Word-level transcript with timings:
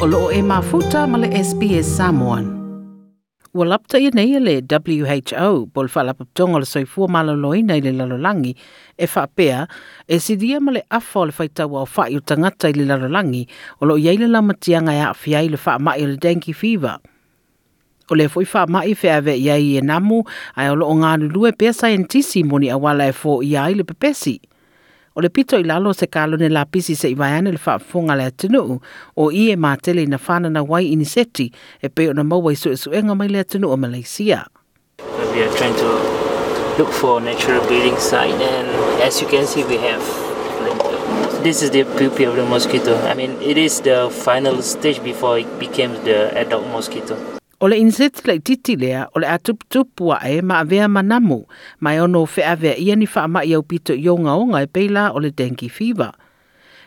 o 0.00 0.06
loo 0.06 0.30
e 0.32 0.40
mafuta 0.42 1.04
ma 1.06 1.18
le 1.20 1.28
SBS 1.28 1.84
Samoan. 1.96 2.44
Ua 3.52 3.64
lapta 3.68 3.98
i 4.00 4.08
nei 4.16 4.40
le 4.40 4.62
WHO 4.64 5.68
bol 5.74 5.90
whalapatonga 5.92 6.56
le 6.62 6.64
soifua 6.64 7.08
malaloina 7.08 7.76
i 7.76 7.82
le 7.84 7.92
lalolangi 7.92 8.54
e 8.96 9.04
whapea 9.04 9.66
e 10.08 10.16
sidia 10.18 10.56
ma 10.60 10.72
le 10.72 10.80
afa 10.88 11.20
o 11.20 11.26
le 11.28 11.34
whaitaua 11.36 11.82
o 11.84 11.88
whai 11.96 12.16
o 12.16 12.20
tangata 12.20 12.70
i 12.70 12.72
le 12.72 12.86
lalolangi 12.88 13.44
o 13.80 13.84
loo 13.84 14.00
iei 14.00 14.16
le 14.16 14.28
lamatianga 14.32 14.94
e 14.96 15.02
awhia 15.04 15.44
i 15.44 15.52
le 15.52 15.58
wha 15.66 15.76
mai 15.78 16.00
o 16.00 16.06
le 16.06 16.16
dengue 16.16 16.54
fever. 16.54 16.96
O 18.08 18.16
le 18.16 18.28
foi 18.28 18.48
wha 18.54 18.64
mai 18.66 18.94
fea 18.94 19.20
ve 19.20 19.36
iei 19.36 19.76
e 19.76 19.82
namu 19.84 20.24
ai 20.56 20.72
o 20.72 20.80
lo 20.80 20.88
ngā 20.88 20.96
ngānu 20.96 21.28
lue 21.28 21.52
pia 21.52 21.76
scientisi 21.76 22.40
moni 22.40 22.72
awala 22.72 23.04
e 23.04 23.12
fo 23.12 23.42
iai 23.44 23.76
le 23.76 23.84
pepesi. 23.84 24.40
O 25.16 25.20
le 25.20 25.28
pito 25.28 25.58
i 25.58 25.64
lalo 25.64 25.92
se 25.92 26.06
kalo 26.06 26.36
ne 26.36 26.48
la 26.48 26.64
pisi 26.64 26.94
se 26.94 27.10
iwaiane 27.10 27.50
le 27.50 27.58
whaafonga 27.58 28.14
le 28.14 28.24
atinu 28.30 28.80
o 29.16 29.30
i 29.32 29.50
e 29.50 29.56
mātele 29.56 30.06
na 30.06 30.18
whanana 30.18 30.62
wai 30.62 30.92
ini 30.92 31.04
seti 31.04 31.50
e 31.82 31.88
pe 31.88 32.08
o 32.08 32.12
na 32.12 32.22
maua 32.22 32.52
i 32.52 32.56
su 32.56 32.70
e 32.70 32.76
su 32.76 32.90
enga 32.94 33.16
mai 33.18 33.28
le 33.28 33.42
atinu 33.42 33.72
o 33.74 33.76
Malaysia. 33.76 34.46
We 35.34 35.42
are 35.42 35.52
trying 35.58 35.74
to 35.82 35.90
look 36.78 36.92
for 36.92 37.20
natural 37.20 37.66
breeding 37.66 37.98
site 37.98 38.38
and 38.38 38.68
as 39.02 39.20
you 39.20 39.26
can 39.26 39.46
see 39.46 39.64
we 39.64 39.78
have 39.78 40.02
this 41.42 41.62
is 41.62 41.70
the 41.70 41.82
pupae 41.82 42.28
of 42.28 42.36
the 42.36 42.44
mosquito. 42.44 42.94
I 43.10 43.14
mean 43.14 43.34
it 43.42 43.58
is 43.58 43.80
the 43.80 44.10
final 44.12 44.62
stage 44.62 45.02
before 45.02 45.40
it 45.40 45.58
becomes 45.58 45.98
the 46.04 46.30
adult 46.38 46.68
mosquito. 46.68 47.39
O 47.60 47.68
le 47.68 47.76
inset 47.76 48.24
le 48.24 48.38
titi 48.40 48.72
lea, 48.72 49.04
o 49.12 49.20
le 49.20 49.28
atuputupu 49.28 50.14
a 50.16 50.18
e 50.24 50.40
ma 50.40 50.62
avea 50.64 50.88
manamu, 50.88 51.44
mai 51.84 52.00
ono 52.00 52.24
fe 52.24 52.40
avea 52.40 52.72
ia 52.80 52.96
ni 52.96 53.04
wha 53.04 53.26
mai 53.28 53.52
au 53.52 53.62
pito 53.62 53.92
i 53.92 54.08
onga 54.08 54.32
onga 54.32 54.62
e 54.64 54.66
peila 54.66 55.12
o 55.12 55.20
le 55.20 55.28
dengue 55.30 55.68
fever. 55.68 56.12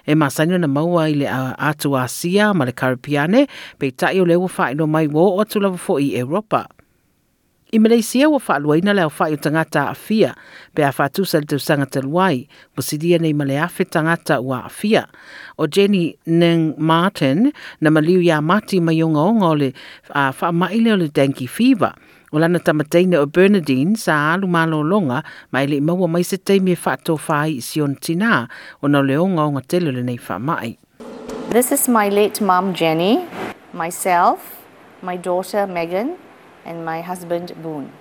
E 0.07 0.15
masanyo 0.15 0.57
na 0.57 0.67
maua 0.67 1.09
i 1.09 1.13
le 1.13 1.27
atu 1.29 1.93
Asia 1.93 2.53
ma 2.57 2.65
le 2.65 2.73
Karapiane, 2.73 3.45
pe 3.77 3.91
tai 3.91 4.17
o 4.19 4.25
le 4.25 4.33
ua 4.33 4.49
wha 4.49 4.71
ino 4.73 4.87
mai 4.87 5.05
wo 5.05 5.37
o 5.37 5.45
tulawa 5.45 5.77
fo 5.77 5.99
i 6.01 6.17
Europa. 6.17 6.65
I 7.73 7.79
Malaysia 7.79 8.29
wa 8.29 8.37
wha 8.37 8.55
aluaina 8.55 8.93
leo 8.93 9.11
wha 9.19 9.29
i 9.33 9.37
tangata 9.37 9.89
a 9.89 9.95
pe 9.97 10.83
a 10.83 10.93
wha 10.93 11.09
tusa 11.09 11.39
le 11.39 11.45
tausanga 11.45 11.89
te 11.89 12.01
luai, 12.01 12.47
mo 12.77 12.81
sidia 12.85 13.17
nei 13.17 13.33
ma 13.33 13.45
le 13.45 13.57
afe 13.57 13.83
tangata 13.83 14.37
ua 14.39 14.69
a. 14.69 15.07
O 15.57 15.65
Jenny 15.65 16.15
Neng 16.27 16.75
Martin, 16.77 17.51
na 17.81 17.89
maliu 17.89 18.21
ya 18.21 18.41
mati 18.41 18.79
mai 18.79 19.01
o 19.01 19.09
ngā 19.09 19.57
le 19.57 19.73
a 20.13 20.31
wha 20.39 20.51
maile 20.51 20.93
o 20.93 20.97
le 20.97 21.07
dengue 21.07 21.47
fever, 21.49 21.95
o 22.31 22.37
lana 22.37 22.59
o 22.59 23.25
Bernardine 23.25 23.95
sa 23.95 24.33
alu 24.33 24.45
malo 24.45 24.83
longa 24.83 25.23
mai 25.51 25.65
le 25.65 25.79
maua 25.81 26.07
mai 26.07 26.21
se 26.21 26.37
teimi 26.37 26.73
e 26.73 26.75
whaato 26.75 27.17
whai 27.27 27.57
i 27.57 27.59
sion 27.59 27.95
tina 27.95 28.47
o 28.83 28.87
na 28.87 29.01
le 29.01 29.17
onga 29.17 29.47
o 29.47 29.49
ngā 29.49 29.65
telo. 29.65 30.77
This 31.49 31.71
is 31.71 31.89
my 31.89 32.09
late 32.09 32.39
mom, 32.39 32.75
Jenny, 32.75 33.25
myself, 33.73 34.61
my 35.01 35.17
daughter, 35.17 35.65
Megan, 35.65 36.17
and 36.65 36.85
my 36.85 37.01
husband, 37.01 37.53
Boone. 37.61 37.91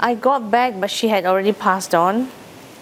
I 0.00 0.14
got 0.14 0.50
back, 0.50 0.80
but 0.80 0.90
she 0.90 1.08
had 1.08 1.26
already 1.26 1.52
passed 1.52 1.94
on. 1.94 2.28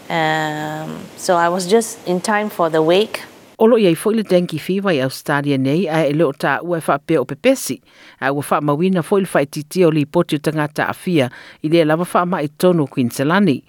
Um, 0.09 1.01
so 1.17 1.37
I 1.37 1.49
was 1.49 1.67
just 1.67 1.99
in 2.07 2.21
time 2.21 2.51
for 2.51 2.71
the 2.71 2.83
wake. 2.83 3.23
Olo 3.59 3.77
iai 3.79 3.95
foi 3.95 4.15
le 4.15 4.23
dengue 4.23 4.59
fever 4.59 4.91
i 4.91 5.01
Australia 5.01 5.57
nei 5.59 5.87
a 5.87 6.09
e 6.09 6.13
leo 6.13 6.33
ta 6.33 6.59
ua 6.63 6.81
wha 6.83 6.99
peo 6.99 7.23
o 7.23 7.25
pepesi. 7.25 7.81
A 8.21 8.33
ua 8.33 8.43
wha 8.43 8.61
mawina 8.61 9.03
foi 9.03 9.21
le 9.23 9.29
whai 9.31 9.47
titi 9.47 9.85
o 9.85 9.91
li 9.91 10.05
poti 10.05 10.37
o 10.37 10.39
tangata 10.39 10.89
a 10.91 10.93
fia 10.93 11.31
i 11.63 11.69
le 11.69 11.85
lava 11.85 12.05
wha 12.05 12.25
mai 12.27 12.49
tono 12.59 12.87
Queenselani. 12.87 13.63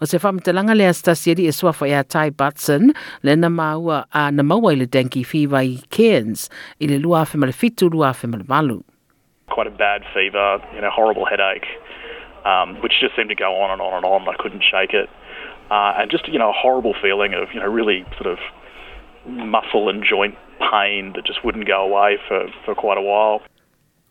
O 0.00 0.06
se 0.06 0.18
wha 0.18 0.32
mtalanga 0.32 0.74
le 0.74 0.88
astasieri 0.88 1.46
e 1.46 1.52
swafa 1.52 1.86
ia 1.88 2.02
Tai 2.04 2.30
Batson 2.30 2.92
le 3.22 3.36
na 3.36 3.48
maua 3.48 4.06
a 4.10 4.30
na 4.32 4.42
maua 4.42 4.72
i 4.72 4.76
le 4.76 4.86
dengue 4.86 5.24
fever 5.24 5.60
i 5.60 5.78
Cairns 5.90 6.48
i 6.80 6.88
le 6.88 6.98
lua 6.98 7.20
afe 7.20 7.36
ma 7.36 7.46
le 7.46 7.52
fitu 7.52 7.92
lua 7.92 8.08
afe 8.16 8.26
ma 8.26 8.40
le 8.40 8.44
malu. 8.48 8.82
Quite 9.56 9.66
a 9.66 9.70
bad 9.70 10.02
fever, 10.12 10.60
you 10.74 10.82
know, 10.82 10.90
horrible 10.90 11.24
headache, 11.24 11.64
um, 12.44 12.76
which 12.82 12.92
just 13.00 13.16
seemed 13.16 13.30
to 13.30 13.34
go 13.34 13.56
on 13.62 13.70
and 13.70 13.80
on 13.80 13.94
and 13.94 14.04
on. 14.04 14.28
I 14.28 14.36
couldn't 14.38 14.62
shake 14.62 14.92
it, 14.92 15.08
uh, 15.70 15.96
and 15.96 16.10
just 16.10 16.28
you 16.28 16.38
know 16.38 16.50
a 16.50 16.52
horrible 16.52 16.94
feeling 17.00 17.32
of 17.32 17.48
you 17.54 17.60
know 17.60 17.66
really 17.66 18.04
sort 18.20 18.26
of 18.26 18.38
muscle 19.26 19.88
and 19.88 20.04
joint 20.04 20.34
pain 20.70 21.14
that 21.14 21.24
just 21.24 21.42
wouldn't 21.42 21.66
go 21.66 21.80
away 21.88 22.18
for 22.28 22.48
for 22.66 22.74
quite 22.74 22.98
a 22.98 23.00
while. 23.00 23.40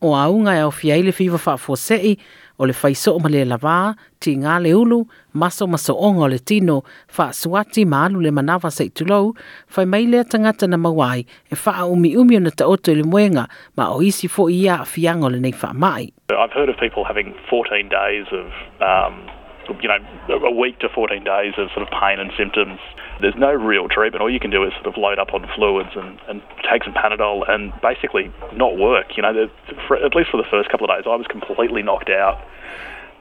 O 0.01 0.15
aunga 0.15 0.57
e 0.57 0.61
au 0.63 0.71
fiai 0.71 1.03
le 1.03 1.11
fiwa 1.11 1.37
wha 1.45 1.57
fosei, 1.57 2.17
o 2.57 2.65
le 2.65 2.73
faiso 2.73 3.15
o 3.15 3.19
male 3.19 3.43
lava, 3.45 3.95
ti 4.19 4.35
ngā 4.39 4.57
le 4.63 4.73
ulu, 4.75 5.01
maso 5.33 5.67
maso 5.67 5.95
onga 5.97 6.25
o 6.25 6.29
le 6.31 6.39
tino, 6.39 6.81
wha 7.17 7.29
suati 7.33 7.85
maalu 7.85 8.21
le 8.25 8.31
manawa 8.31 8.71
se 8.71 8.89
tulou, 8.89 9.33
whai 9.75 9.85
mai 9.85 10.05
lea 10.05 10.23
tangata 10.23 10.67
na 10.67 10.77
mawai, 10.77 11.25
e 11.51 11.55
wha 11.65 11.85
umi 11.85 12.15
umi 12.17 12.37
o 12.37 12.39
na 12.39 12.51
taoto 12.51 12.95
le 12.95 13.03
muenga, 13.03 13.47
ma 13.77 13.91
o 13.93 14.01
isi 14.01 14.27
fo 14.27 14.49
ia 14.49 14.81
a 14.81 14.85
fianga 14.85 15.27
o 15.27 15.33
le 15.33 15.39
nei 15.39 15.53
wha 15.61 15.73
mai. 15.73 16.11
I've 16.29 16.51
heard 16.51 16.69
of 16.69 16.77
people 16.77 17.03
having 17.03 17.35
14 17.49 17.89
days 17.89 18.25
of 18.31 18.47
um, 18.81 19.29
you 19.81 19.87
know, 19.87 19.97
a 20.29 20.51
week 20.51 20.79
to 20.79 20.89
14 20.89 21.23
days 21.23 21.53
of 21.57 21.69
sort 21.73 21.87
of 21.87 21.89
pain 21.89 22.19
and 22.19 22.31
symptoms. 22.37 22.79
There's 23.21 23.35
no 23.35 23.51
real 23.51 23.87
treatment. 23.87 24.21
All 24.21 24.29
you 24.29 24.39
can 24.39 24.51
do 24.51 24.63
is 24.63 24.73
sort 24.73 24.87
of 24.87 24.97
load 24.97 25.19
up 25.19 25.33
on 25.33 25.47
fluids 25.55 25.91
and, 25.95 26.19
and 26.27 26.41
take 26.69 26.83
some 26.83 26.93
Panadol 26.93 27.49
and 27.49 27.73
basically 27.81 28.31
not 28.53 28.77
work. 28.77 29.17
You 29.17 29.23
know, 29.23 29.49
for, 29.87 29.97
at 29.97 30.15
least 30.15 30.31
for 30.31 30.37
the 30.37 30.47
first 30.49 30.69
couple 30.69 30.89
of 30.89 30.95
days, 30.95 31.05
I 31.05 31.15
was 31.15 31.27
completely 31.27 31.81
knocked 31.81 32.09
out 32.09 32.43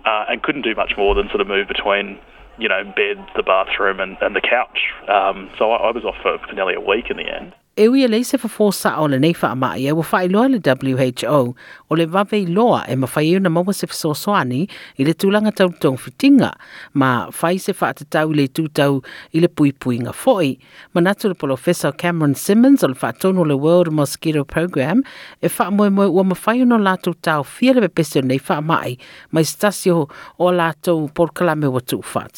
uh, 0.04 0.26
and 0.28 0.42
couldn't 0.42 0.62
do 0.62 0.74
much 0.74 0.94
more 0.96 1.14
than 1.14 1.28
sort 1.28 1.40
of 1.40 1.46
move 1.46 1.68
between, 1.68 2.18
you 2.58 2.68
know, 2.68 2.84
bed, 2.84 3.24
the 3.36 3.42
bathroom, 3.42 4.00
and, 4.00 4.16
and 4.20 4.36
the 4.36 4.40
couch. 4.40 4.92
Um, 5.08 5.50
so 5.58 5.72
I, 5.72 5.88
I 5.88 5.90
was 5.92 6.04
off 6.04 6.16
for, 6.22 6.38
for 6.38 6.54
nearly 6.54 6.74
a 6.74 6.80
week 6.80 7.10
in 7.10 7.16
the 7.16 7.28
end. 7.28 7.54
E 7.76 7.88
ui 7.88 8.06
le 8.06 8.22
se 8.22 8.38
fafosa 8.38 9.00
o 9.02 9.08
le 9.10 9.18
nei 9.18 9.34
wha 9.34 9.48
mai 9.58 9.88
e 9.88 9.92
wa 9.92 10.04
whai 10.06 10.28
le 10.28 10.60
WHO 10.62 11.54
o. 11.90 11.94
Le 11.96 12.06
wawe 12.06 12.38
i 12.38 12.46
loa 12.46 12.84
e 12.86 12.94
ma 12.94 13.08
whai 13.10 13.34
una 13.34 13.50
maua 13.50 13.74
se 13.74 13.88
fasosoani 13.90 14.68
i 14.98 15.04
le 15.04 15.10
tūlanga 15.10 15.50
tau 15.50 15.72
tong 15.82 15.98
fitinga 15.98 16.52
ma 16.94 17.26
whai 17.40 17.58
se 17.58 17.74
wha 17.74 17.90
tau 17.98 18.30
le 18.30 18.46
tūtau 18.46 19.00
i 19.34 19.42
le 19.42 19.48
pui 19.48 19.72
pui 19.72 19.98
ngā 19.98 20.14
foi. 20.14 20.52
Ma 20.94 21.02
natu 21.02 21.32
le 21.32 21.34
Professor 21.34 21.90
Cameron 21.90 22.36
Simmons 22.38 22.84
o 22.84 22.92
le 22.92 22.94
wha 23.02 23.10
tono 23.10 23.42
le 23.42 23.58
World 23.58 23.90
Mosquito 23.90 24.44
Program 24.44 25.02
e 25.42 25.50
wha 25.50 25.68
moe 25.70 25.90
moe 25.90 26.06
ua 26.06 26.22
ma 26.22 26.38
whai 26.46 26.62
una 26.62 26.78
lātou 26.78 27.18
tau 27.26 27.42
fia 27.42 27.74
le 27.74 27.88
pepesio 27.88 28.22
nei 28.22 28.38
wha 28.38 28.60
mai 28.62 28.94
mai 29.32 29.42
stasio 29.42 30.06
o 30.38 30.54
lātou 30.54 31.10
porkalame 31.10 31.66
wa 31.66 31.82
tū 31.82 31.98
wha 32.14 32.30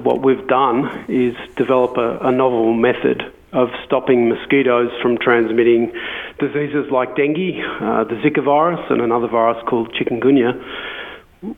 What 0.00 0.22
we've 0.22 0.48
done 0.48 0.88
is 1.08 1.36
develop 1.56 1.98
a, 1.98 2.16
a 2.24 2.32
novel 2.32 2.72
method 2.72 3.28
of 3.52 3.68
stopping 3.84 4.28
mosquitoes 4.28 4.90
from 5.02 5.18
transmitting 5.18 5.92
diseases 6.38 6.90
like 6.90 7.16
dengue, 7.16 7.60
uh, 7.80 8.04
the 8.04 8.16
Zika 8.24 8.42
virus, 8.44 8.80
and 8.88 9.00
another 9.00 9.28
virus 9.28 9.62
called 9.68 9.92
chikungunya. 9.92 10.52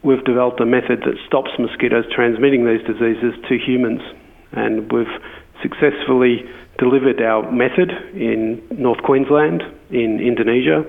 We've 0.02 0.24
developed 0.24 0.60
a 0.60 0.66
method 0.66 1.02
that 1.06 1.16
stops 1.26 1.50
mosquitoes 1.58 2.04
transmitting 2.14 2.66
these 2.66 2.82
diseases 2.86 3.34
to 3.48 3.58
humans, 3.58 4.00
and 4.52 4.90
we've 4.90 5.06
successfully 5.62 6.44
delivered 6.78 7.22
our 7.22 7.50
method 7.52 7.90
in 8.14 8.62
North 8.76 9.02
Queensland, 9.02 9.62
in 9.90 10.20
Indonesia, 10.20 10.84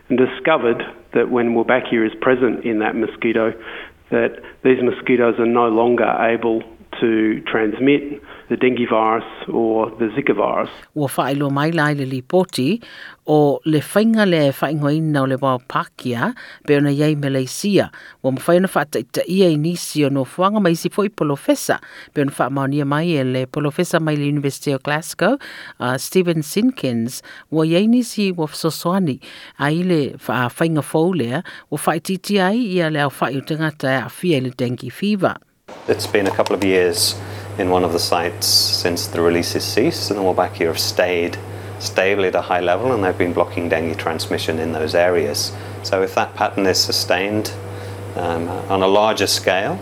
and 0.10 0.18
discovered 0.18 0.82
that 1.14 1.30
when 1.30 1.54
Wolbachia 1.54 2.04
is 2.04 2.14
present 2.20 2.66
in 2.66 2.80
that 2.80 2.96
mosquito, 2.96 3.54
that 4.10 4.42
these 4.64 4.82
mosquitoes 4.82 5.36
are 5.38 5.46
no 5.46 5.68
longer 5.68 6.10
able 6.20 6.64
to 7.00 7.42
transmit 7.42 8.24
the 8.50 8.58
dengue 8.58 8.90
virus 8.90 9.24
or 9.48 9.92
the 10.00 10.10
Zika 10.16 10.36
virus. 10.36 10.70
Ua 10.96 11.08
whaelo 11.08 11.52
mai 11.52 11.70
lai 11.70 11.94
le 11.94 12.06
lipoti 12.06 12.82
o 13.28 13.60
le 13.66 13.80
whainga 13.80 14.26
le 14.26 14.52
whaingoina 14.52 15.22
o 15.22 15.26
le 15.26 15.38
wau 15.38 15.60
pakia 15.70 16.34
pe 16.66 16.78
ona 16.78 16.90
iei 16.90 17.16
Malaysia. 17.16 17.92
Ua 18.24 18.32
mawhaina 18.32 18.68
whata 18.68 19.00
ita 19.00 19.22
ia 19.30 19.50
i 19.54 19.56
nisi 19.56 20.04
o 20.06 20.10
no 20.10 20.26
fuanga 20.26 20.62
mai 20.62 20.74
si 20.74 20.90
foi 20.90 21.10
polofesa 21.10 21.80
pe 22.14 22.22
ona 22.26 22.34
whaamaunia 22.34 22.86
mai 22.86 23.14
e 23.14 23.24
le 23.24 23.46
polofesa 23.46 24.02
mai 24.02 24.16
le 24.16 24.26
University 24.26 24.74
of 24.74 24.82
Glasgow, 24.84 25.38
uh, 25.80 25.98
Steven 25.98 26.42
Sinkins. 26.42 27.22
Ua 27.52 27.66
iei 27.66 27.88
nisi 27.88 28.32
ua 28.32 28.48
sosoani 28.48 29.20
a 29.60 29.70
i 29.70 29.84
le 29.84 30.02
whainga 30.26 30.82
fau 30.82 31.14
lea 31.14 31.44
ua 31.70 31.78
whaititi 31.86 32.42
ai 32.42 32.58
ia 32.58 32.90
le 32.90 33.06
au 33.06 33.14
whai 33.22 33.38
o 33.38 33.42
tangata 33.42 34.06
a 34.06 34.10
fia 34.10 34.42
le 34.42 34.50
dengue 34.50 34.90
fever. 34.90 35.38
It's 35.88 36.08
been 36.08 36.26
a 36.26 36.32
couple 36.32 36.56
of 36.56 36.64
years 36.64 37.14
in 37.60 37.70
one 37.70 37.84
of 37.84 37.94
the 37.94 38.00
sites 38.00 38.48
since 38.48 39.08
the 39.08 39.22
releases 39.22 39.64
ceased, 39.64 40.10
and 40.10 40.20
the 40.20 40.24
Wolbachia 40.24 40.68
have 40.68 40.80
stayed 40.80 41.38
stably 41.80 42.30
at 42.30 42.36
a 42.36 42.42
high 42.42 42.60
level 42.60 42.92
and 42.92 43.04
they've 43.04 43.18
been 43.18 43.34
blocking 43.34 43.70
dengue 43.70 43.98
transmission 43.98 44.60
in 44.60 44.72
those 44.72 44.96
areas. 44.96 45.54
So 45.84 46.02
if 46.02 46.16
that 46.16 46.36
pattern 46.36 46.66
is 46.66 46.80
sustained 46.80 47.54
um, 48.16 48.48
on 48.48 48.82
a 48.82 48.88
larger 48.88 49.28
scale, 49.28 49.80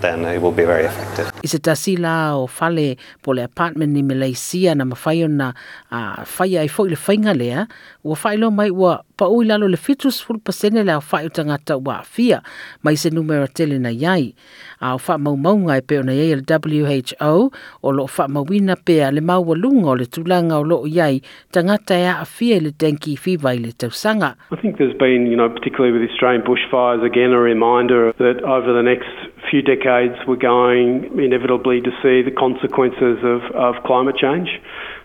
then 0.00 0.24
it 0.24 0.40
will 0.40 0.52
be 0.52 0.64
very 0.64 0.84
effective. 0.84 1.32
I 1.42 1.46
se 1.46 1.58
tasi 1.58 1.96
la 1.98 2.36
o 2.36 2.46
fale 2.46 2.96
po 3.22 3.32
le 3.32 3.42
apartment 3.44 3.92
ni 3.92 4.02
Malaysia 4.02 4.74
na 4.74 4.84
mawhai 4.84 5.28
na 5.28 5.52
uh, 5.90 6.24
whai 6.38 6.58
ai 6.58 6.68
fwoi 6.68 6.90
le 6.90 6.96
whainga 6.96 7.34
lea, 7.34 7.66
ua 8.04 8.16
whai 8.22 8.36
lo 8.36 8.50
mai 8.50 8.70
ua 8.70 9.02
pa 9.16 9.26
ui 9.26 9.44
lalo 9.46 9.66
le 9.66 9.76
fitus 9.76 10.20
ful 10.22 10.38
pasene 10.38 10.84
le 10.84 10.92
au 10.92 11.02
whai 11.10 11.26
o 11.26 11.28
tangata 11.28 11.76
ua 11.76 12.02
fia, 12.04 12.42
mai 12.82 12.94
se 12.94 13.10
numero 13.10 13.46
tele 13.46 13.78
na 13.78 13.90
iai. 13.90 14.34
A 14.80 14.94
o 14.94 15.00
wha 15.08 15.18
mau 15.18 15.36
mau 15.36 15.56
ngai 15.58 15.82
pe 15.82 15.98
o 15.98 16.02
na 16.02 16.12
iai 16.12 16.38
le 16.38 16.44
WHO, 16.46 17.50
o 17.82 17.90
lo 17.90 18.06
wha 18.06 18.28
mau 18.28 18.44
wina 18.48 18.76
pe 18.76 19.00
a 19.02 19.10
le 19.10 19.20
mau 19.20 19.42
walunga 19.42 19.90
o 19.90 19.98
le 19.98 20.06
tulanga 20.06 20.60
o 20.60 20.62
lo 20.62 20.84
iai, 20.86 21.22
tangata 21.52 21.98
ea 21.98 22.20
a 22.22 22.24
fia 22.24 22.60
le 22.60 22.70
denki 22.70 23.16
fiva 23.18 23.54
i 23.54 23.58
le 23.58 23.72
tausanga. 23.72 24.36
I 24.52 24.56
think 24.56 24.78
there's 24.78 24.96
been, 24.96 25.26
you 25.26 25.36
know, 25.36 25.48
particularly 25.48 25.98
with 25.98 26.08
Australian 26.08 26.42
bushfires, 26.42 27.04
again 27.04 27.32
a 27.32 27.40
reminder 27.40 28.12
that 28.18 28.42
over 28.44 28.72
the 28.72 28.82
next 28.82 29.10
few 29.50 29.62
decades 29.62 29.87
we're 30.26 30.36
going 30.36 31.18
inevitably 31.18 31.80
to 31.80 31.90
see 32.02 32.22
the 32.22 32.30
consequences 32.30 33.18
of, 33.22 33.42
of 33.54 33.82
climate 33.84 34.16
change. 34.16 34.48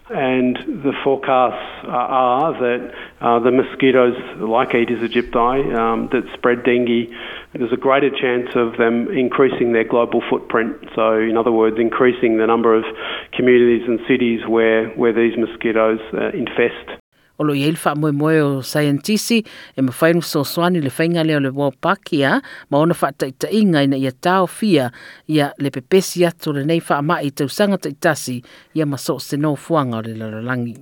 And 0.10 0.58
the 0.84 0.92
forecasts 1.04 1.86
are 1.88 2.52
that 2.54 2.94
uh, 3.22 3.40
the 3.40 3.52
mosquitoes, 3.52 4.16
like 4.38 4.76
Aedes 4.76 5.00
aegypti, 5.00 5.74
um, 5.74 6.10
that 6.12 6.24
spread 6.34 6.64
dengue, 6.64 7.10
there's 7.54 7.72
a 7.72 7.78
greater 7.78 8.10
chance 8.10 8.50
of 8.56 8.78
them 8.78 9.08
increasing 9.10 9.72
their 9.72 9.86
global 9.86 10.22
footprint. 10.30 10.76
So, 10.94 11.18
in 11.20 11.38
other 11.38 11.52
words, 11.52 11.78
increasing 11.80 12.38
the 12.38 12.46
number 12.46 12.76
of 12.76 12.84
communities 13.32 13.88
and 13.88 14.00
cities 14.08 14.42
where, 14.48 14.90
where 14.90 15.14
these 15.14 15.38
mosquitoes 15.38 16.00
uh, 16.14 16.30
infest. 16.32 17.03
O 17.38 17.44
lo 17.44 17.54
iei 17.54 17.76
wha 17.84 17.96
moe 17.96 18.12
moe 18.12 18.42
o 18.42 18.62
scientisi 18.62 19.44
e 19.78 19.82
ma 19.82 19.92
whainu 20.00 20.22
so 20.22 20.44
swani 20.44 20.82
le 20.82 20.92
whainga 20.94 21.24
leo 21.24 21.40
le 21.40 21.50
wā 21.50 21.72
pakia 21.82 22.42
ma 22.70 22.78
ona 22.78 22.96
wha 23.02 23.12
ta 23.12 23.26
ita 23.28 23.50
inga 23.50 23.84
ina 23.84 23.98
ia 23.98 24.12
tau 24.12 24.48
fia 24.48 24.92
ia 25.28 25.52
le 25.58 25.70
pepesi 25.70 26.26
atu 26.26 26.54
le 26.54 26.66
nei 26.66 26.82
wha 26.90 27.02
mai 27.02 27.32
tau 27.32 27.50
sanga 27.50 27.78
ta 27.78 27.90
itasi 27.90 28.42
ia 28.74 28.86
ma 28.86 28.98
so 28.98 29.20
se 29.20 29.38
no 29.38 29.56
fuanga 29.56 29.98
o 29.98 30.02
le 30.02 30.14
lalalangi. 30.14 30.76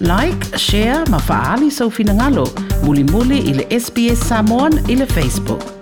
Like, 0.00 0.56
share, 0.56 1.04
ma 1.12 1.18
faali 1.18 1.68
sau 1.70 1.90
fina 1.90 2.14
ngalo, 2.16 2.46
muli 2.84 3.04
muli 3.04 3.44
i 3.50 3.52
le 3.52 3.64
SBS 3.68 4.24
Samoan 4.28 4.72
i 4.88 4.96
le 4.96 5.04
Facebook. 5.04 5.79